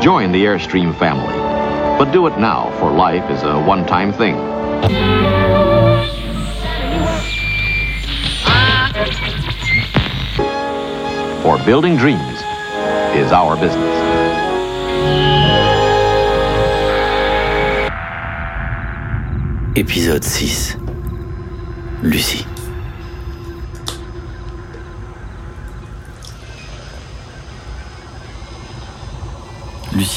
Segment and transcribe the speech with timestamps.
[0.00, 1.36] Join the Airstream family.
[1.98, 4.34] But do it now, for life is a one time thing.
[11.42, 12.40] For building dreams
[13.14, 13.98] is our business.
[19.76, 20.76] Épisode 6
[22.02, 22.49] Lucie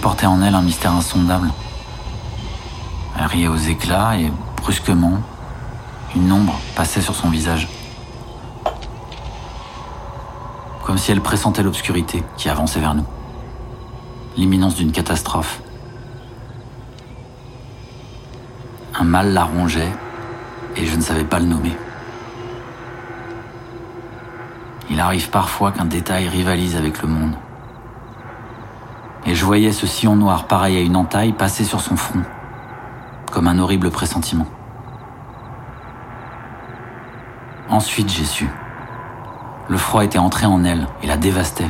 [0.00, 1.50] Portait en elle un mystère insondable.
[3.18, 5.20] Elle riait aux éclats et, brusquement,
[6.14, 7.68] une ombre passait sur son visage.
[10.84, 13.06] Comme si elle pressentait l'obscurité qui avançait vers nous.
[14.36, 15.60] L'imminence d'une catastrophe.
[18.98, 19.92] Un mal la rongeait
[20.76, 21.76] et je ne savais pas le nommer.
[24.88, 27.34] Il arrive parfois qu'un détail rivalise avec le monde.
[29.26, 32.22] Et je voyais ce sillon noir pareil à une entaille passer sur son front,
[33.32, 34.46] comme un horrible pressentiment.
[37.68, 38.48] Ensuite j'ai su.
[39.68, 41.66] Le froid était entré en elle et la dévastait.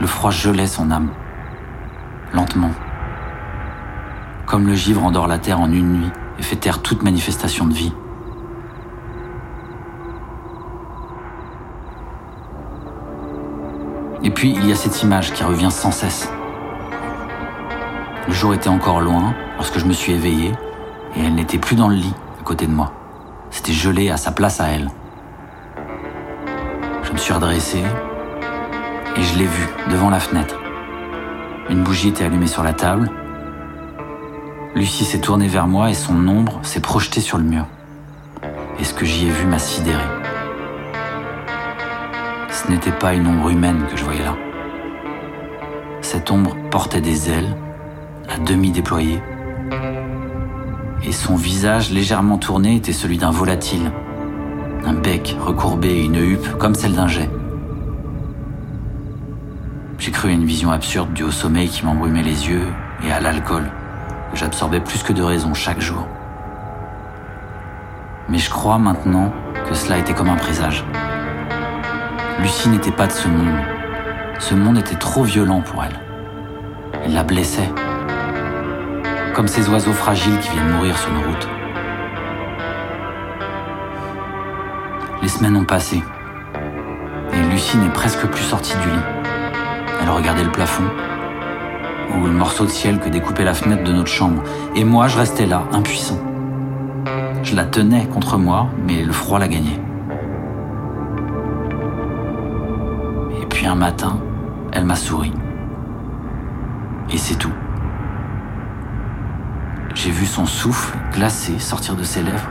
[0.00, 1.10] Le froid gelait son âme,
[2.32, 2.70] lentement.
[4.46, 7.74] Comme le givre endort la terre en une nuit et fait taire toute manifestation de
[7.74, 7.92] vie.
[14.22, 16.28] Et puis il y a cette image qui revient sans cesse.
[18.26, 20.52] Le jour était encore loin lorsque je me suis éveillé
[21.16, 22.92] et elle n'était plus dans le lit à côté de moi.
[23.50, 24.90] C'était gelé à sa place à elle.
[27.04, 27.82] Je me suis redressé
[29.16, 30.56] et je l'ai vue devant la fenêtre.
[31.70, 33.10] Une bougie était allumée sur la table.
[34.74, 37.66] Lucie s'est tournée vers moi et son ombre s'est projetée sur le mur.
[38.78, 40.17] Et ce que j'y ai vu m'a sidéré.
[42.68, 44.36] Ce n'était pas une ombre humaine que je voyais là.
[46.02, 47.56] Cette ombre portait des ailes,
[48.28, 49.22] à demi déployées,
[51.02, 53.90] et son visage légèrement tourné était celui d'un volatile,
[54.84, 57.30] un bec recourbé et une huppe comme celle d'un jet.
[59.98, 62.66] J'ai cru à une vision absurde du haut sommeil qui m'embrumait les yeux
[63.02, 63.64] et à l'alcool
[64.30, 66.06] que j'absorbais plus que de raison chaque jour.
[68.28, 69.32] Mais je crois maintenant
[69.66, 70.84] que cela était comme un présage.
[72.40, 73.52] Lucie n'était pas de ce monde.
[74.38, 75.98] Ce monde était trop violent pour elle.
[77.04, 77.68] Il la blessait.
[79.34, 81.48] Comme ces oiseaux fragiles qui viennent mourir sur nos routes.
[85.20, 86.00] Les semaines ont passé.
[87.32, 89.04] Et Lucie n'est presque plus sortie du lit.
[90.00, 90.88] Elle regardait le plafond,
[92.16, 94.44] ou le morceau de ciel que découpait la fenêtre de notre chambre.
[94.76, 96.20] Et moi, je restais là, impuissant.
[97.42, 99.80] Je la tenais contre moi, mais le froid la gagnait.
[103.68, 104.18] Un matin,
[104.72, 105.32] elle m'a souri.
[107.10, 107.52] Et c'est tout.
[109.94, 112.50] J'ai vu son souffle glacé sortir de ses lèvres,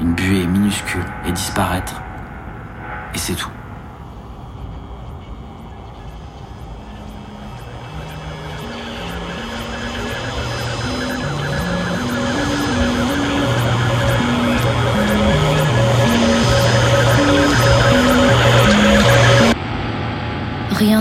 [0.00, 2.02] une buée minuscule, et disparaître.
[3.14, 3.53] Et c'est tout.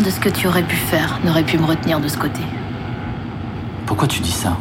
[0.04, 2.42] De ce que tu aurais pu faire n'aurait pu me retenir de ce côté.
[3.86, 4.58] Pourquoi tu dis ça?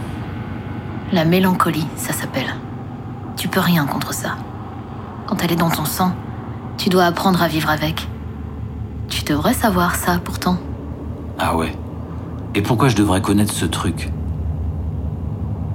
[1.13, 2.55] La mélancolie, ça s'appelle.
[3.37, 4.37] Tu peux rien contre ça.
[5.27, 6.13] Quand elle est dans ton sang,
[6.79, 8.09] tu dois apprendre à vivre avec.
[9.09, 10.59] Tu devrais savoir ça pourtant.
[11.39, 11.73] Ah ouais.
[12.55, 14.11] Et pourquoi je devrais connaître ce truc?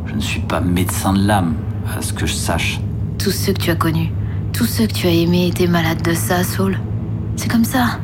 [0.05, 1.55] Je ne suis pas médecin de l'âme,
[1.97, 2.79] à ce que je sache.
[3.19, 4.11] Tous ceux que tu as connus,
[4.53, 6.79] tous ceux que tu as aimés étaient malades de ça, Saul.
[7.35, 7.99] C'est comme ça.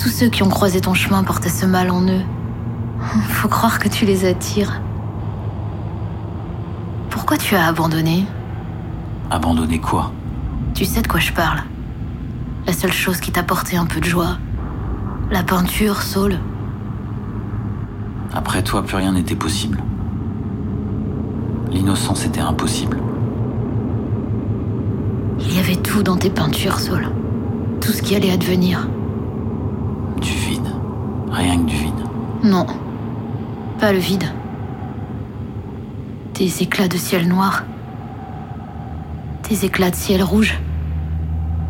[0.00, 2.22] Tous ceux qui ont croisé ton chemin portaient ce mal en eux.
[3.28, 4.80] Faut croire que tu les attires.
[7.10, 8.24] Pourquoi tu as abandonné
[9.30, 10.10] Abandonner quoi
[10.72, 11.64] Tu sais de quoi je parle.
[12.66, 14.38] La seule chose qui t'a porté un peu de joie.
[15.30, 16.38] La peinture, Saul.
[18.32, 19.82] Après toi, plus rien n'était possible.
[21.70, 22.96] L'innocence était impossible.
[25.40, 27.10] Il y avait tout dans tes peintures, Saul.
[27.82, 28.88] Tout ce qui allait advenir.
[31.30, 32.04] Rien que du vide.
[32.42, 32.66] Non.
[33.78, 34.24] Pas le vide.
[36.34, 37.64] Des éclats de ciel noir.
[39.48, 40.58] Des éclats de ciel rouge.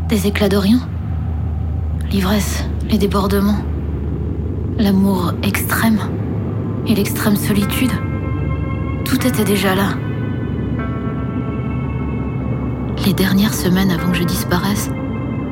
[0.09, 0.81] Des éclats d'Orient.
[2.11, 3.63] L'ivresse, les débordements.
[4.79, 6.01] L'amour extrême.
[6.87, 7.93] Et l'extrême solitude.
[9.05, 9.91] Tout était déjà là.
[13.07, 14.91] Les dernières semaines avant que je disparaisse,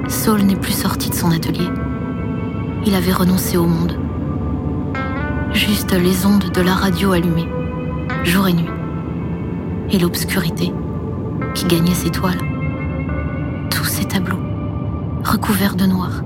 [0.09, 1.69] Saul n'est plus sorti de son atelier.
[2.89, 3.99] Il avait renoncé au monde.
[5.53, 7.47] Juste les ondes de la radio allumées,
[8.25, 8.71] jour et nuit.
[9.91, 10.73] Et l'obscurité
[11.55, 12.41] qui gagnait ses toiles.
[13.71, 14.41] Tous ces tableaux,
[15.23, 16.23] recouverts de noir.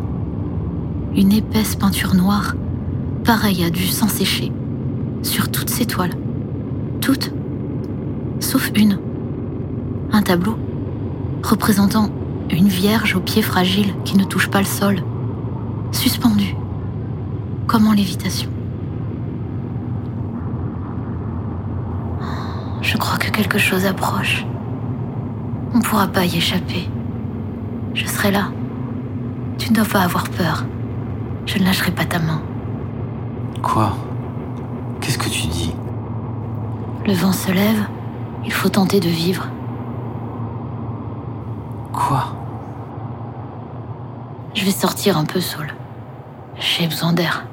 [1.17, 2.55] Une épaisse peinture noire,
[3.25, 4.53] pareille à du sang séché,
[5.25, 6.15] sur toutes ces toiles.
[7.01, 7.33] Toutes,
[8.39, 9.01] sauf une.
[10.13, 10.57] Un tableau
[11.43, 12.09] représentant
[12.53, 15.03] une vierge aux pieds fragiles qui ne touche pas le sol,
[15.93, 16.57] suspendue,
[17.67, 18.51] comme en lévitation.
[22.81, 24.45] Je crois que quelque chose approche.
[25.73, 26.89] On ne pourra pas y échapper.
[27.95, 28.49] Je serai là.
[29.59, 30.65] Tu ne dois pas avoir peur.
[31.47, 32.43] Je ne lâcherai pas ta main.
[33.63, 33.97] Quoi?
[35.01, 35.75] Qu'est-ce que tu dis?
[37.07, 37.87] Le vent se lève.
[38.45, 39.47] Il faut tenter de vivre.
[41.93, 42.25] Quoi?
[44.55, 45.73] Je vais sortir un peu, Saul.
[46.59, 47.47] J'ai besoin d'air.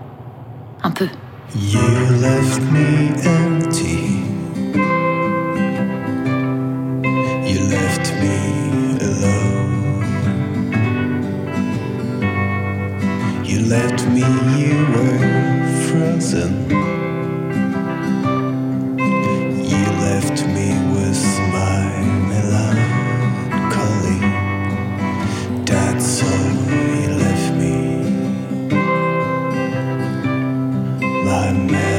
[0.83, 1.07] Un peu.
[1.55, 1.81] You
[2.21, 4.21] left me empty.
[7.45, 8.37] You left me
[9.01, 10.03] alone.
[13.43, 14.23] You left me,
[14.57, 16.98] you were frozen.
[31.29, 31.98] my man.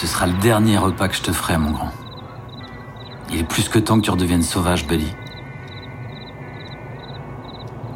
[0.00, 1.90] Ce sera le dernier repas que je te ferai, mon grand.
[3.30, 5.12] Il est plus que temps que tu redeviennes sauvage, Buddy.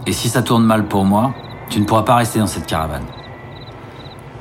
[0.06, 1.32] Et si ça tourne mal pour moi,
[1.70, 3.06] tu ne pourras pas rester dans cette caravane.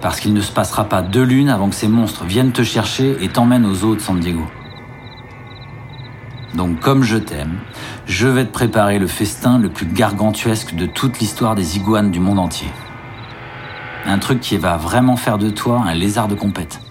[0.02, 3.24] Parce qu'il ne se passera pas deux lunes avant que ces monstres viennent te chercher
[3.24, 4.46] et t'emmènent aux eaux de San Diego.
[6.56, 7.60] Donc comme je t'aime,
[8.06, 12.20] je vais te préparer le festin le plus gargantuesque de toute l'histoire des iguanes du
[12.20, 12.68] monde entier.
[14.06, 16.82] Un truc qui va vraiment faire de toi un lézard de compète.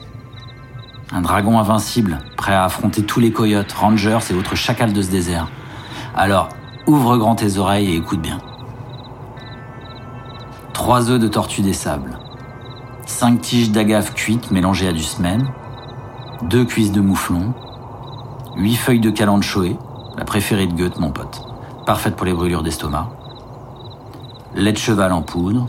[1.15, 5.11] Un dragon invincible, prêt à affronter tous les coyotes, rangers et autres chacals de ce
[5.11, 5.49] désert.
[6.17, 6.49] Alors,
[6.87, 8.39] ouvre grand tes oreilles et écoute bien.
[10.73, 12.19] Trois œufs de tortue des sables.
[13.05, 15.47] Cinq tiges d'agave cuites mélangées à du semen.
[16.45, 17.53] Deux cuisses de mouflon.
[18.57, 19.77] Huit feuilles de calanchoé,
[20.17, 21.43] la préférée de Goethe, mon pote.
[21.85, 23.11] Parfaite pour les brûlures d'estomac.
[24.55, 25.69] Lait de cheval en poudre.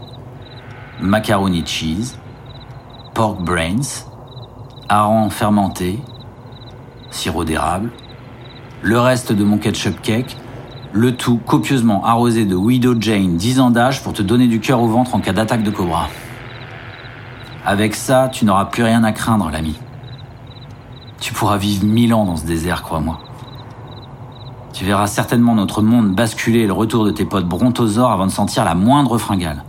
[1.02, 2.18] Macaroni cheese.
[3.14, 4.06] Pork brains
[4.90, 6.00] hareng fermenté,
[7.12, 7.92] sirop d'érable,
[8.82, 10.38] le reste de mon ketchup cake,
[10.92, 14.82] le tout copieusement arrosé de Widow Jane 10 ans d'âge pour te donner du cœur
[14.82, 16.08] au ventre en cas d'attaque de cobra.
[17.66, 19.75] Avec ça, tu n'auras plus rien à craindre, l'ami.
[21.20, 23.20] Tu pourras vivre mille ans dans ce désert, crois-moi.
[24.74, 28.32] Tu verras certainement notre monde basculer et le retour de tes potes brontosaures avant de
[28.32, 29.63] sentir la moindre fringale.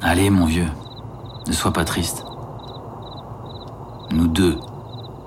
[0.00, 0.68] Allez, mon vieux,
[1.46, 2.24] ne sois pas triste.
[4.12, 4.58] Nous deux,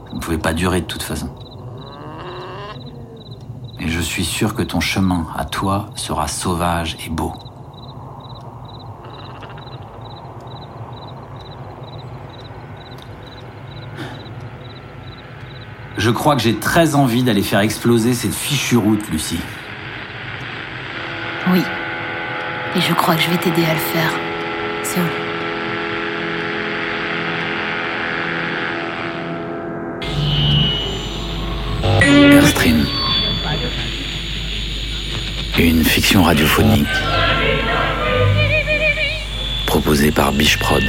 [0.08, 1.30] ça ne pouvait pas durer de toute façon.
[3.80, 7.34] Et je suis sûr que ton chemin à toi sera sauvage et beau.
[15.98, 19.40] Je crois que j'ai très envie d'aller faire exploser cette fichue route, Lucie.
[21.52, 21.62] Oui.
[22.76, 24.12] Et je crois que je vais t'aider à le faire.
[24.84, 25.23] Saul.
[35.64, 36.86] Une fiction radiophonique
[39.66, 40.84] proposée par Biche Prod.